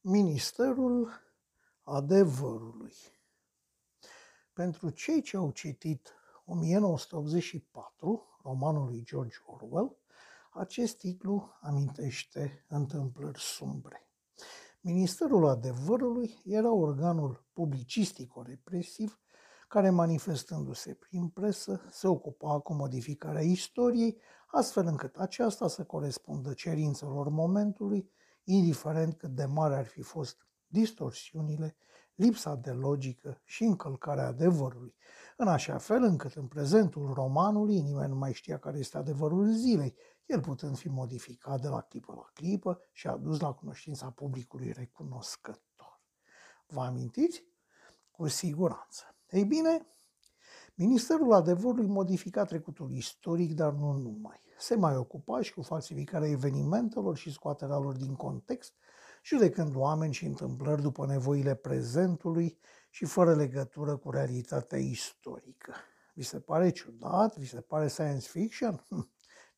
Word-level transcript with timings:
Ministerul 0.00 1.10
Adevărului 1.82 2.94
Pentru 4.52 4.90
cei 4.90 5.22
ce 5.22 5.36
au 5.36 5.50
citit 5.50 6.14
1984, 6.44 8.38
romanul 8.42 8.86
lui 8.86 9.02
George 9.04 9.36
Orwell, 9.46 9.96
acest 10.52 10.98
titlu 10.98 11.58
amintește 11.60 12.64
întâmplări 12.68 13.40
sumbre. 13.40 14.08
Ministerul 14.80 15.46
Adevărului 15.46 16.38
era 16.44 16.72
organul 16.72 17.44
publicistico-represiv 17.52 19.20
care, 19.68 19.90
manifestându-se 19.90 20.94
prin 20.94 21.28
presă, 21.28 21.80
se 21.90 22.08
ocupa 22.08 22.60
cu 22.60 22.74
modificarea 22.74 23.42
istoriei, 23.42 24.20
astfel 24.46 24.86
încât 24.86 25.16
aceasta 25.16 25.68
să 25.68 25.84
corespundă 25.84 26.52
cerințelor 26.52 27.28
momentului, 27.28 28.10
indiferent 28.50 29.16
cât 29.16 29.30
de 29.30 29.44
mare 29.44 29.76
ar 29.76 29.86
fi 29.86 30.02
fost 30.02 30.46
distorsiunile, 30.66 31.76
lipsa 32.14 32.54
de 32.54 32.70
logică 32.70 33.40
și 33.44 33.64
încălcarea 33.64 34.26
adevărului, 34.26 34.94
în 35.36 35.48
așa 35.48 35.78
fel 35.78 36.02
încât 36.02 36.32
în 36.34 36.46
prezentul 36.46 37.12
romanului 37.12 37.80
nimeni 37.80 38.08
nu 38.08 38.16
mai 38.16 38.32
știa 38.32 38.58
care 38.58 38.78
este 38.78 38.98
adevărul 38.98 39.52
zilei, 39.52 39.94
el 40.26 40.40
putând 40.40 40.76
fi 40.76 40.88
modificat 40.88 41.60
de 41.60 41.68
la 41.68 41.80
clipă 41.80 42.12
la 42.12 42.30
clipă 42.32 42.80
și 42.92 43.06
adus 43.06 43.40
la 43.40 43.52
cunoștința 43.52 44.10
publicului 44.10 44.72
recunoscător. 44.72 46.00
Vă 46.66 46.80
amintiți? 46.80 47.44
Cu 48.10 48.26
siguranță. 48.26 49.16
Ei 49.30 49.44
bine, 49.44 49.86
Ministerul 50.74 51.32
Adevărului 51.32 51.86
modifica 51.86 52.44
trecutul 52.44 52.92
istoric, 52.92 53.54
dar 53.54 53.72
nu 53.72 53.92
numai. 53.92 54.40
Se 54.58 54.74
mai 54.74 54.96
ocupa 54.96 55.40
și 55.40 55.54
cu 55.54 55.62
falsificarea 55.62 56.28
evenimentelor 56.28 57.16
și 57.16 57.32
scoaterea 57.32 57.76
lor 57.76 57.96
din 57.96 58.14
context, 58.14 58.74
judecând 59.22 59.74
oameni 59.76 60.12
și 60.12 60.24
întâmplări 60.24 60.82
după 60.82 61.06
nevoile 61.06 61.54
prezentului 61.54 62.58
și 62.90 63.04
fără 63.04 63.34
legătură 63.34 63.96
cu 63.96 64.10
realitatea 64.10 64.78
istorică. 64.78 65.74
Vi 66.14 66.22
se 66.22 66.40
pare 66.40 66.70
ciudat? 66.70 67.36
Vi 67.36 67.46
se 67.46 67.60
pare 67.60 67.88
science 67.88 68.28
fiction? 68.28 68.84
Hm, 68.88 69.10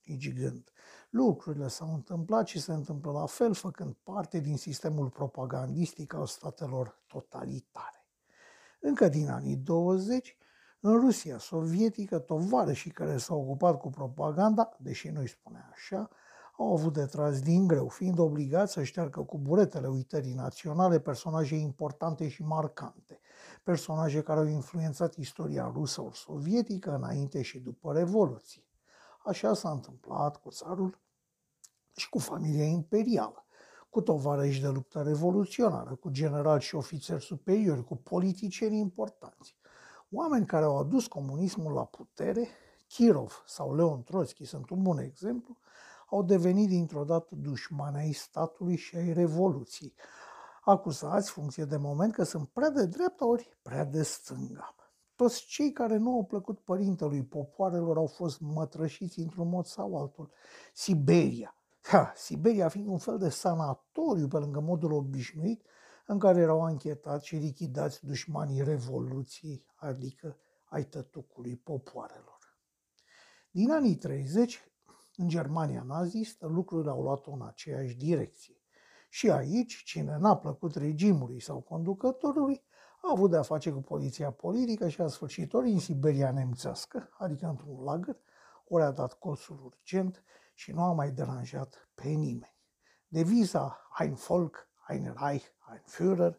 nici 0.04 0.32
gând. 0.32 0.70
Lucrurile 1.10 1.68
s-au 1.68 1.94
întâmplat 1.94 2.46
și 2.46 2.60
se 2.60 2.72
întâmplă 2.72 3.12
la 3.12 3.26
fel, 3.26 3.54
făcând 3.54 3.96
parte 4.02 4.38
din 4.38 4.56
sistemul 4.56 5.10
propagandistic 5.10 6.14
al 6.14 6.26
statelor 6.26 7.02
totalitare. 7.06 8.06
Încă 8.80 9.08
din 9.08 9.28
anii 9.28 9.56
20, 9.56 10.36
în 10.80 11.00
Rusia 11.00 11.38
sovietică, 11.38 12.18
tovarășii 12.18 12.90
care 12.90 13.16
s-au 13.16 13.40
ocupat 13.40 13.78
cu 13.78 13.90
propaganda, 13.90 14.68
deși 14.78 15.08
nu-i 15.08 15.28
spune 15.28 15.68
așa, 15.72 16.10
au 16.56 16.72
avut 16.72 16.92
de 16.92 17.06
tras 17.06 17.40
din 17.40 17.66
greu, 17.66 17.88
fiind 17.88 18.18
obligați 18.18 18.72
să 18.72 18.82
șteargă 18.82 19.20
cu 19.20 19.38
buretele 19.38 19.88
uitării 19.88 20.32
naționale 20.32 21.00
personaje 21.00 21.56
importante 21.56 22.28
și 22.28 22.42
marcante, 22.42 23.20
personaje 23.62 24.22
care 24.22 24.40
au 24.40 24.46
influențat 24.46 25.14
istoria 25.14 25.70
rusă 25.74 26.02
ori 26.02 26.16
sovietică 26.16 26.94
înainte 26.94 27.42
și 27.42 27.58
după 27.58 27.92
Revoluție. 27.92 28.64
Așa 29.24 29.54
s-a 29.54 29.70
întâmplat 29.70 30.36
cu 30.36 30.50
țarul 30.50 30.98
și 31.96 32.08
cu 32.08 32.18
familia 32.18 32.64
imperială, 32.64 33.44
cu 33.90 34.00
tovarăși 34.00 34.60
de 34.60 34.68
luptă 34.68 35.02
revoluționară, 35.02 35.94
cu 35.94 36.10
generali 36.10 36.62
și 36.62 36.74
ofițeri 36.74 37.22
superiori, 37.22 37.84
cu 37.84 37.96
politicieni 37.96 38.78
importanți. 38.78 39.59
Oameni 40.12 40.46
care 40.46 40.64
au 40.64 40.78
adus 40.78 41.06
comunismul 41.06 41.72
la 41.72 41.84
putere, 41.84 42.48
Kirov 42.88 43.42
sau 43.46 43.74
Leon 43.74 44.02
Trotsky 44.02 44.44
sunt 44.44 44.70
un 44.70 44.82
bun 44.82 44.98
exemplu, 44.98 45.56
au 46.08 46.22
devenit 46.22 46.68
dintr-o 46.68 47.04
dată 47.04 47.34
dușmani 47.34 47.96
ai 47.96 48.12
statului 48.12 48.76
și 48.76 48.96
ai 48.96 49.12
revoluției, 49.12 49.94
acuzați, 50.60 51.30
funcție 51.30 51.64
de 51.64 51.76
moment, 51.76 52.12
că 52.12 52.22
sunt 52.22 52.48
prea 52.48 52.70
de 52.70 52.86
dreapta 52.86 53.26
ori 53.26 53.58
prea 53.62 53.84
de 53.84 54.02
stânga. 54.02 54.74
Toți 55.16 55.46
cei 55.46 55.72
care 55.72 55.96
nu 55.96 56.12
au 56.12 56.24
plăcut 56.24 56.58
părintelui 56.58 57.24
popoarelor 57.24 57.96
au 57.96 58.06
fost 58.06 58.40
mătrășiți 58.40 59.20
într-un 59.20 59.48
mod 59.48 59.66
sau 59.66 59.96
altul. 59.96 60.30
Siberia, 60.72 61.54
Ha, 61.82 62.12
Siberia 62.16 62.68
fiind 62.68 62.86
un 62.86 62.98
fel 62.98 63.18
de 63.18 63.28
sanatoriu 63.28 64.28
pe 64.28 64.36
lângă 64.36 64.60
modul 64.60 64.92
obișnuit 64.92 65.62
în 66.10 66.18
care 66.18 66.40
erau 66.40 66.64
anchetați 66.64 67.26
și 67.26 67.36
lichidați 67.36 68.06
dușmanii 68.06 68.64
revoluției, 68.64 69.66
adică 69.74 70.36
ai 70.64 70.84
tătucului 70.84 71.56
popoarelor. 71.56 72.58
Din 73.50 73.70
anii 73.70 73.96
30, 73.96 74.64
în 75.16 75.28
Germania 75.28 75.82
nazistă, 75.82 76.46
lucrurile 76.46 76.90
au 76.90 77.02
luat 77.02 77.26
în 77.26 77.42
aceeași 77.42 77.96
direcție. 77.96 78.54
Și 79.08 79.30
aici, 79.30 79.82
cine 79.84 80.16
n-a 80.18 80.36
plăcut 80.36 80.74
regimului 80.74 81.40
sau 81.40 81.60
conducătorului, 81.60 82.62
a 83.02 83.08
avut 83.12 83.30
de-a 83.30 83.42
face 83.42 83.70
cu 83.70 83.80
poliția 83.80 84.30
politică 84.30 84.88
și 84.88 85.00
a 85.00 85.06
sfârșit 85.06 85.52
ori 85.52 85.70
în 85.70 85.78
Siberia 85.78 86.30
nemțească, 86.30 87.08
adică 87.18 87.46
într-un 87.46 87.82
lagăr, 87.82 88.16
ori 88.64 88.82
a 88.82 88.90
dat 88.90 89.12
cosul 89.12 89.60
urgent 89.64 90.24
și 90.54 90.72
nu 90.72 90.82
a 90.82 90.92
mai 90.92 91.10
deranjat 91.10 91.90
pe 91.94 92.08
nimeni. 92.08 92.58
Deviza 93.08 93.88
Ein 93.98 94.14
Volk, 94.14 94.69
Ein 94.90 95.14
Reich, 95.16 95.44
Ein 95.70 95.82
Führer 95.84 96.34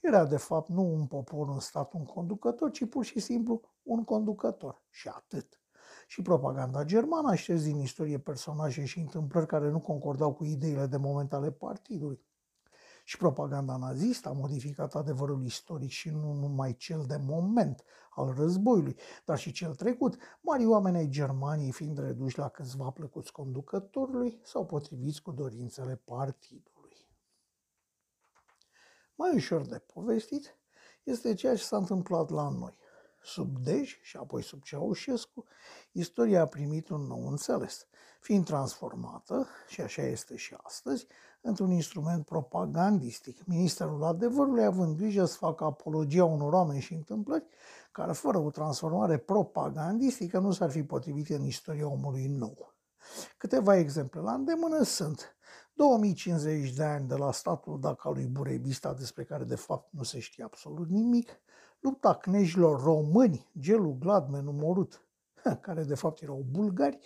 era 0.00 0.24
de 0.24 0.36
fapt 0.36 0.68
nu 0.68 0.94
un 0.94 1.06
popor, 1.06 1.48
un 1.48 1.60
stat, 1.60 1.92
un 1.92 2.04
conducător, 2.04 2.70
ci 2.70 2.88
pur 2.88 3.04
și 3.04 3.20
simplu 3.20 3.60
un 3.82 4.04
conducător 4.04 4.82
și 4.90 5.08
atât. 5.08 5.60
Și 6.06 6.22
propaganda 6.22 6.84
germană 6.84 7.30
a 7.30 7.34
șters 7.34 7.62
din 7.62 7.78
istorie 7.78 8.18
personaje 8.18 8.84
și 8.84 8.98
întâmplări 8.98 9.46
care 9.46 9.70
nu 9.70 9.80
concordau 9.80 10.32
cu 10.32 10.44
ideile 10.44 10.86
de 10.86 10.96
moment 10.96 11.32
ale 11.32 11.50
partidului. 11.50 12.20
Și 13.04 13.16
propaganda 13.16 13.76
nazistă 13.76 14.28
a 14.28 14.32
modificat 14.32 14.94
adevărul 14.94 15.44
istoric 15.44 15.90
și 15.90 16.10
nu 16.10 16.32
numai 16.32 16.76
cel 16.76 17.04
de 17.06 17.16
moment 17.16 17.84
al 18.10 18.34
războiului, 18.36 18.96
dar 19.24 19.38
și 19.38 19.52
cel 19.52 19.74
trecut, 19.74 20.16
mari 20.40 20.66
oameni 20.66 20.96
ai 20.96 21.08
Germaniei 21.08 21.72
fiind 21.72 21.98
reduși 21.98 22.38
la 22.38 22.48
câțiva 22.48 22.90
plăcuți 22.90 23.32
conducătorului 23.32 24.40
sau 24.42 24.66
potriviți 24.66 25.22
cu 25.22 25.32
dorințele 25.32 26.00
partidului. 26.04 26.73
Mai 29.14 29.34
ușor 29.34 29.66
de 29.66 29.78
povestit 29.78 30.56
este 31.02 31.34
ceea 31.34 31.56
ce 31.56 31.62
s-a 31.62 31.76
întâmplat 31.76 32.30
la 32.30 32.48
noi. 32.48 32.78
Sub 33.22 33.58
Dej 33.58 33.98
și 34.02 34.16
apoi 34.16 34.42
sub 34.42 34.62
Ceaușescu, 34.62 35.44
istoria 35.92 36.40
a 36.40 36.46
primit 36.46 36.88
un 36.88 37.00
nou 37.00 37.26
înțeles, 37.26 37.86
fiind 38.20 38.44
transformată, 38.44 39.46
și 39.68 39.80
așa 39.80 40.02
este 40.02 40.36
și 40.36 40.56
astăzi, 40.62 41.06
într-un 41.40 41.70
instrument 41.70 42.24
propagandistic, 42.24 43.44
Ministerul 43.44 44.04
Adevărului 44.04 44.64
având 44.64 44.96
grijă 44.96 45.24
să 45.24 45.36
facă 45.36 45.64
apologia 45.64 46.24
unor 46.24 46.52
oameni 46.52 46.80
și 46.80 46.94
întâmplări 46.94 47.44
care, 47.92 48.12
fără 48.12 48.38
o 48.38 48.50
transformare 48.50 49.18
propagandistică, 49.18 50.38
nu 50.38 50.52
s-ar 50.52 50.70
fi 50.70 50.82
potrivit 50.82 51.28
în 51.28 51.44
istoria 51.44 51.88
omului 51.88 52.26
nou. 52.26 52.74
Câteva 53.36 53.76
exemple 53.76 54.20
la 54.20 54.32
îndemână 54.32 54.82
sunt 54.82 55.36
2050 55.74 56.72
de 56.74 56.82
ani 56.82 57.08
de 57.08 57.14
la 57.14 57.32
statul 57.32 57.80
Daca 57.80 58.10
lui 58.10 58.26
Burebista, 58.26 58.94
despre 58.94 59.24
care 59.24 59.44
de 59.44 59.54
fapt 59.54 59.92
nu 59.92 60.02
se 60.02 60.18
știe 60.18 60.44
absolut 60.44 60.88
nimic, 60.88 61.40
lupta 61.80 62.14
cnejilor 62.14 62.82
români, 62.82 63.50
gelul 63.58 63.96
Gladmen 63.98 64.44
numărut, 64.44 65.06
care 65.60 65.82
de 65.82 65.94
fapt 65.94 66.22
erau 66.22 66.46
bulgari, 66.50 66.98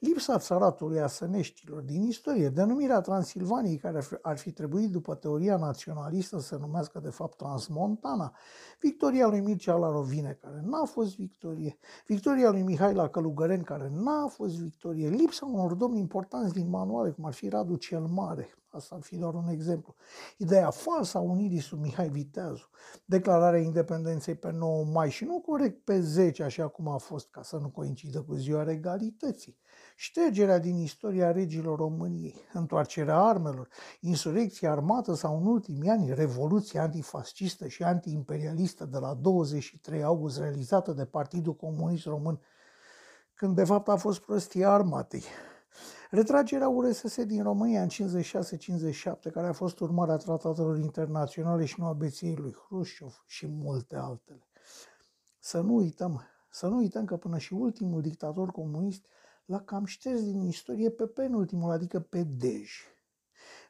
Lipsa 0.00 0.38
țaratului 0.38 1.00
asăneștilor 1.00 1.82
din 1.82 2.02
istorie, 2.02 2.48
denumirea 2.48 3.00
Transilvaniei, 3.00 3.76
care 3.76 4.00
ar 4.22 4.38
fi 4.38 4.52
trebuit 4.52 4.90
după 4.90 5.14
teoria 5.14 5.56
naționalistă 5.56 6.38
să 6.38 6.46
se 6.46 6.56
numească 6.60 6.98
de 6.98 7.10
fapt 7.10 7.36
Transmontana, 7.36 8.34
victoria 8.80 9.26
lui 9.26 9.40
Mircea 9.40 9.74
la 9.74 9.90
Rovine, 9.90 10.38
care 10.40 10.60
n-a 10.64 10.84
fost 10.84 11.16
victorie, 11.16 11.78
victoria 12.06 12.50
lui 12.50 12.62
Mihai 12.62 12.94
la 12.94 13.08
Călugăreni, 13.08 13.64
care 13.64 13.90
n-a 13.94 14.26
fost 14.26 14.60
victorie, 14.60 15.08
lipsa 15.08 15.46
unor 15.46 15.74
domni 15.74 15.98
importanți 15.98 16.52
din 16.52 16.68
manuale, 16.68 17.10
cum 17.10 17.24
ar 17.24 17.32
fi 17.32 17.48
Radu 17.48 17.76
cel 17.76 18.00
Mare, 18.00 18.48
Asta 18.72 18.94
ar 18.94 19.02
fi 19.02 19.16
doar 19.16 19.34
un 19.34 19.48
exemplu. 19.48 19.94
Ideea 20.36 20.70
falsă 20.70 21.18
a 21.18 21.20
unirii 21.20 21.60
sub 21.60 21.80
Mihai 21.80 22.08
Viteazu, 22.08 22.70
declararea 23.04 23.60
independenței 23.60 24.34
pe 24.34 24.50
9 24.50 24.84
mai 24.84 25.10
și 25.10 25.24
nu 25.24 25.40
corect 25.40 25.84
pe 25.84 26.00
10, 26.00 26.42
așa 26.42 26.68
cum 26.68 26.88
a 26.88 26.96
fost, 26.96 27.30
ca 27.30 27.42
să 27.42 27.56
nu 27.56 27.68
coincidă 27.68 28.22
cu 28.22 28.34
ziua 28.34 28.62
regalității. 28.62 29.58
Ștergerea 29.96 30.58
din 30.58 30.76
istoria 30.76 31.32
regilor 31.32 31.78
României, 31.78 32.34
întoarcerea 32.52 33.18
armelor, 33.18 33.68
insurecția 34.00 34.70
armată 34.70 35.14
sau 35.14 35.36
în 35.36 35.46
ultimii 35.46 35.88
ani 35.90 36.14
revoluția 36.14 36.82
antifascistă 36.82 37.68
și 37.68 37.82
antiimperialistă 37.82 38.84
de 38.84 38.98
la 38.98 39.14
23 39.14 40.02
august 40.02 40.38
realizată 40.38 40.92
de 40.92 41.04
Partidul 41.04 41.54
Comunist 41.54 42.04
Român, 42.04 42.40
când 43.34 43.54
de 43.54 43.64
fapt 43.64 43.88
a 43.88 43.96
fost 43.96 44.20
prostia 44.20 44.70
armatei, 44.70 45.22
Retragerea 46.12 46.68
URSS 46.68 47.24
din 47.24 47.42
România 47.42 47.82
în 47.82 47.88
56-57, 47.88 49.32
care 49.32 49.46
a 49.46 49.52
fost 49.52 49.80
urmarea 49.80 50.16
tratatelor 50.16 50.78
internaționale 50.78 51.64
și 51.64 51.80
nu 51.80 51.86
a 51.86 51.92
beției 51.92 52.36
lui 52.36 52.52
Hrușciov 52.52 53.22
și 53.26 53.46
multe 53.46 53.96
altele. 53.96 54.48
Să 55.38 55.60
nu 55.60 55.74
uităm, 55.74 56.22
să 56.50 56.66
nu 56.66 56.76
uităm 56.76 57.04
că 57.04 57.16
până 57.16 57.38
și 57.38 57.52
ultimul 57.52 58.00
dictator 58.00 58.50
comunist 58.50 59.06
l-a 59.44 59.60
cam 59.60 59.84
șters 59.84 60.22
din 60.22 60.40
istorie 60.40 60.90
pe 60.90 61.06
penultimul, 61.06 61.70
adică 61.70 62.00
pe 62.00 62.22
Dej. 62.22 62.70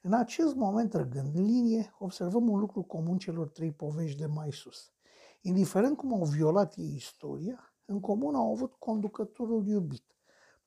În 0.02 0.12
acest 0.12 0.54
moment, 0.54 0.94
răgând 0.94 1.38
linie, 1.38 1.94
observăm 1.98 2.48
un 2.48 2.58
lucru 2.58 2.82
comun 2.82 3.18
celor 3.18 3.48
trei 3.48 3.72
povești 3.72 4.18
de 4.18 4.26
mai 4.26 4.52
sus. 4.52 4.92
Indiferent 5.40 5.96
cum 5.96 6.12
au 6.12 6.24
violat 6.24 6.74
ei 6.76 6.94
istoria, 6.94 7.74
în 7.84 8.00
comun 8.00 8.34
au 8.34 8.52
avut 8.52 8.74
conducătorul 8.74 9.66
iubit, 9.66 10.04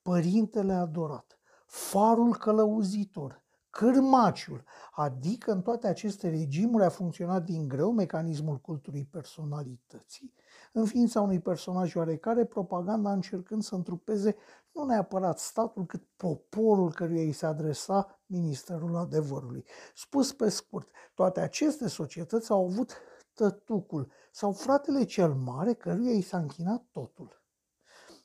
părintele 0.02 0.72
adorat, 0.72 1.38
farul 1.74 2.36
călăuzitor, 2.36 3.42
cârmaciul, 3.70 4.64
adică 4.92 5.52
în 5.52 5.62
toate 5.62 5.86
aceste 5.86 6.28
regimuri 6.28 6.84
a 6.84 6.88
funcționat 6.88 7.44
din 7.44 7.68
greu 7.68 7.92
mecanismul 7.92 8.56
culturii 8.56 9.04
personalității, 9.04 10.32
în 10.72 10.84
ființa 10.84 11.20
unui 11.20 11.40
personaj 11.40 11.94
oarecare, 11.94 12.44
propaganda 12.44 13.12
încercând 13.12 13.62
să 13.62 13.74
întrupeze 13.74 14.36
nu 14.72 14.84
neapărat 14.84 15.38
statul, 15.38 15.86
cât 15.86 16.02
poporul 16.16 16.92
căruia 16.92 17.22
îi 17.22 17.32
se 17.32 17.46
adresa 17.46 18.20
Ministerul 18.26 18.96
Adevărului. 18.96 19.64
Spus 19.94 20.32
pe 20.32 20.48
scurt, 20.48 20.88
toate 21.14 21.40
aceste 21.40 21.88
societăți 21.88 22.50
au 22.50 22.64
avut 22.64 22.92
tătucul 23.32 24.12
sau 24.32 24.52
fratele 24.52 25.04
cel 25.04 25.34
mare 25.34 25.72
căruia 25.72 26.12
îi 26.12 26.22
s-a 26.22 26.38
închinat 26.38 26.84
totul. 26.90 27.42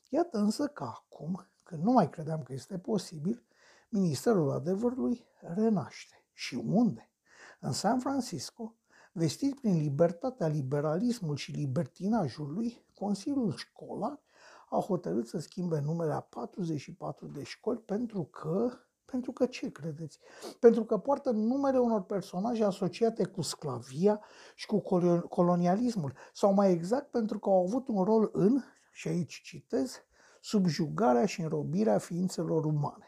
Iată 0.08 0.38
însă 0.38 0.66
că 0.66 0.84
acum, 0.84 1.46
când 1.70 1.82
nu 1.82 1.92
mai 1.92 2.10
credeam 2.10 2.42
că 2.42 2.52
este 2.52 2.78
posibil, 2.78 3.44
Ministerul 3.88 4.50
Adevărului 4.50 5.24
renaște. 5.40 6.24
Și 6.32 6.62
unde? 6.66 7.10
În 7.60 7.72
San 7.72 7.98
Francisco, 7.98 8.74
vestit 9.12 9.60
prin 9.60 9.76
libertatea, 9.76 10.46
liberalismul 10.46 11.36
și 11.36 11.50
libertinajul 11.50 12.52
lui, 12.52 12.84
Consiliul 12.94 13.52
Școlar 13.56 14.20
a 14.68 14.78
hotărât 14.78 15.28
să 15.28 15.38
schimbe 15.38 15.80
numele 15.80 16.12
a 16.12 16.20
44 16.20 17.26
de 17.26 17.42
școli 17.42 17.78
pentru 17.78 18.24
că 18.24 18.72
pentru 19.04 19.32
că 19.32 19.46
ce 19.46 19.70
credeți? 19.70 20.18
Pentru 20.60 20.84
că 20.84 20.98
poartă 20.98 21.30
numele 21.30 21.78
unor 21.78 22.02
personaje 22.02 22.64
asociate 22.64 23.24
cu 23.24 23.42
sclavia 23.42 24.20
și 24.54 24.66
cu 24.66 24.78
colonialismul, 25.28 26.12
sau 26.32 26.52
mai 26.52 26.72
exact 26.72 27.10
pentru 27.10 27.38
că 27.38 27.48
au 27.48 27.62
avut 27.62 27.88
un 27.88 28.04
rol 28.04 28.30
în, 28.32 28.62
și 28.90 29.08
aici 29.08 29.40
citez, 29.44 30.04
subjugarea 30.40 31.26
și 31.26 31.40
înrobirea 31.40 31.98
ființelor 31.98 32.64
umane, 32.64 33.06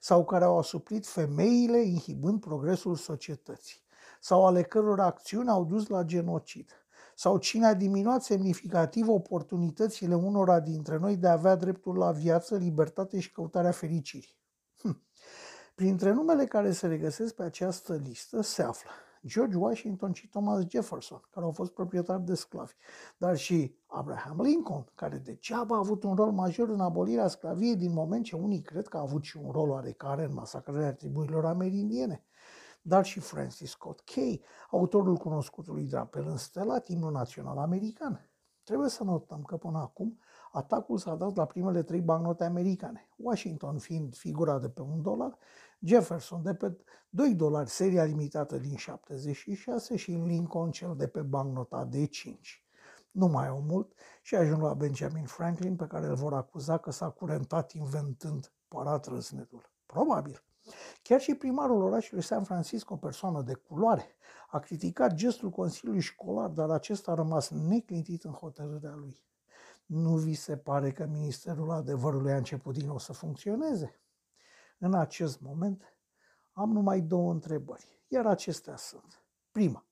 sau 0.00 0.24
care 0.24 0.44
au 0.44 0.58
asuprit 0.58 1.06
femeile 1.06 1.80
inhibând 1.80 2.40
progresul 2.40 2.96
societății, 2.96 3.82
sau 4.20 4.46
ale 4.46 4.62
căror 4.62 5.00
acțiuni 5.00 5.48
au 5.48 5.64
dus 5.64 5.88
la 5.88 6.02
genocid, 6.02 6.70
sau 7.14 7.38
cine 7.38 7.66
a 7.66 7.74
diminuat 7.74 8.22
semnificativ 8.22 9.08
oportunitățile 9.08 10.14
unora 10.14 10.60
dintre 10.60 10.96
noi 10.96 11.16
de 11.16 11.28
a 11.28 11.32
avea 11.32 11.54
dreptul 11.54 11.96
la 11.96 12.10
viață, 12.10 12.56
libertate 12.56 13.20
și 13.20 13.32
căutarea 13.32 13.70
fericirii. 13.70 14.40
Hm. 14.80 15.02
Printre 15.74 16.12
numele 16.12 16.44
care 16.44 16.72
se 16.72 16.86
regăsesc 16.86 17.34
pe 17.34 17.42
această 17.42 17.94
listă 17.94 18.40
se 18.40 18.62
află 18.62 18.90
George 19.26 19.56
Washington 19.56 20.12
și 20.12 20.28
Thomas 20.28 20.64
Jefferson, 20.68 21.22
care 21.30 21.46
au 21.46 21.52
fost 21.52 21.72
proprietari 21.72 22.24
de 22.24 22.34
sclavi, 22.34 22.72
dar 23.16 23.36
și 23.36 23.76
Abraham 23.86 24.40
Lincoln, 24.40 24.86
care 24.94 25.18
degeaba 25.18 25.74
a 25.74 25.78
avut 25.78 26.02
un 26.02 26.14
rol 26.14 26.30
major 26.32 26.68
în 26.68 26.80
abolirea 26.80 27.28
sclaviei 27.28 27.76
din 27.76 27.92
moment 27.92 28.24
ce 28.24 28.36
unii 28.36 28.62
cred 28.62 28.88
că 28.88 28.96
a 28.96 29.00
avut 29.00 29.22
și 29.22 29.36
un 29.36 29.50
rol 29.50 29.70
oarecare 29.70 30.24
în 30.24 30.34
masacrarea 30.34 30.94
triburilor 30.94 31.44
amerindiene, 31.44 32.24
dar 32.82 33.04
și 33.04 33.20
Francis 33.20 33.70
Scott 33.70 34.00
Key, 34.00 34.42
autorul 34.70 35.16
cunoscutului 35.16 35.84
drapel 35.84 36.26
înstelat, 36.28 36.88
imnul 36.88 37.12
național 37.12 37.58
american. 37.58 38.30
Trebuie 38.64 38.88
să 38.88 39.04
notăm 39.04 39.42
că 39.42 39.56
până 39.56 39.78
acum 39.78 40.18
atacul 40.52 40.98
s-a 40.98 41.14
dat 41.14 41.36
la 41.36 41.44
primele 41.44 41.82
trei 41.82 42.00
bancnote 42.00 42.44
americane, 42.44 43.08
Washington 43.16 43.78
fiind 43.78 44.16
figura 44.16 44.58
de 44.58 44.68
pe 44.68 44.82
un 44.82 45.02
dolar, 45.02 45.38
Jefferson 45.80 46.42
de 46.42 46.54
pe 46.54 46.76
2 47.08 47.34
dolari, 47.34 47.70
seria 47.70 48.04
limitată 48.04 48.58
din 48.58 48.76
76 48.76 49.96
și 49.96 50.10
Lincoln 50.10 50.70
cel 50.70 50.94
de 50.96 51.06
pe 51.06 51.20
bancnota 51.20 51.84
de 51.84 52.06
5. 52.06 52.66
Nu 53.10 53.26
mai 53.26 53.48
au 53.48 53.60
mult 53.60 53.92
și 54.22 54.34
ajung 54.34 54.62
la 54.62 54.74
Benjamin 54.74 55.24
Franklin 55.24 55.76
pe 55.76 55.86
care 55.86 56.06
îl 56.06 56.14
vor 56.14 56.34
acuza 56.34 56.78
că 56.78 56.90
s-a 56.90 57.10
curentat 57.10 57.72
inventând 57.72 58.52
paratrăznetul. 58.68 59.70
Probabil. 59.86 60.44
Chiar 61.02 61.20
și 61.20 61.34
primarul 61.34 61.82
orașului 61.82 62.22
San 62.22 62.44
Francisco, 62.44 62.94
o 62.94 62.96
persoană 62.96 63.42
de 63.42 63.54
culoare, 63.54 64.16
a 64.50 64.58
criticat 64.58 65.14
gestul 65.14 65.50
Consiliului 65.50 66.02
Școlar, 66.02 66.48
dar 66.48 66.70
acesta 66.70 67.10
a 67.10 67.14
rămas 67.14 67.48
neclintit 67.50 68.24
în 68.24 68.32
hotărârea 68.32 68.94
lui. 68.94 69.22
Nu 69.86 70.16
vi 70.16 70.34
se 70.34 70.56
pare 70.56 70.92
că 70.92 71.06
Ministerul 71.06 71.70
Adevărului 71.70 72.32
a 72.32 72.36
început 72.36 72.74
din 72.74 72.86
nou 72.86 72.98
să 72.98 73.12
funcționeze? 73.12 74.00
În 74.78 74.94
acest 74.94 75.40
moment 75.40 75.96
am 76.52 76.72
numai 76.72 77.00
două 77.00 77.32
întrebări, 77.32 78.04
iar 78.08 78.26
acestea 78.26 78.76
sunt. 78.76 79.24
Prima, 79.50 79.86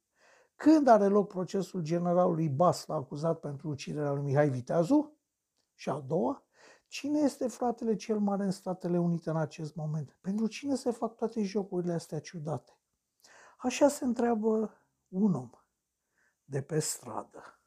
când 0.55 0.89
are 0.89 1.07
loc 1.07 1.29
procesul 1.29 1.83
generalului 1.83 2.49
Basla 2.49 2.95
acuzat 2.95 3.41
pentru 3.41 3.69
uciderea 3.69 4.13
lui 4.13 4.23
Mihai 4.23 4.51
Viteazu? 4.51 5.17
Și 5.75 5.91
a 5.91 6.01
doua, 6.01 6.45
cine 6.87 7.19
este 7.19 7.49
fratele 7.49 7.97
cel 7.97 8.19
mare 8.19 8.45
în 8.45 8.51
Statele 8.51 8.99
Unite 8.99 9.31
în 9.31 9.37
acest 9.37 9.75
moment? 9.75 10.19
Pentru 10.21 10.47
cine 10.47 10.75
se 10.75 10.91
fac 10.91 11.17
toate 11.17 11.43
jocurile 11.43 11.93
astea 11.93 12.21
ciudate? 12.21 12.79
Așa 13.59 13.89
se 13.89 14.05
întreabă 14.05 14.81
un 15.09 15.35
om 15.35 15.51
de 16.45 16.63
pe 16.63 16.79
stradă. 16.79 17.60